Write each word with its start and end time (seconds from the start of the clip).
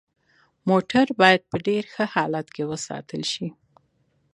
موټر 0.69 1.05
باید 1.21 1.41
په 1.49 1.55
ډیر 1.67 1.83
ښه 1.93 2.05
حالت 2.15 2.47
کې 2.55 2.63
وساتل 2.71 3.21
شي 3.31 3.47